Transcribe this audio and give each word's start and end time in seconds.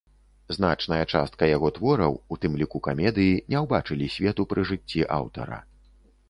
Значная 0.57 1.01
частка 1.17 1.49
яго 1.57 1.69
твораў, 1.75 2.13
у 2.35 2.37
тым 2.45 2.57
ліку 2.61 2.81
камедыі, 2.87 3.37
не 3.55 3.63
ўбачылі 3.67 4.09
свету 4.15 4.47
пры 4.55 4.61
жыцці 4.71 5.07
аўтара. 5.21 5.61